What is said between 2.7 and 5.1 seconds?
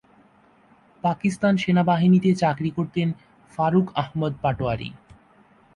করতেন ফারুক আহমদ পাটোয়ারী।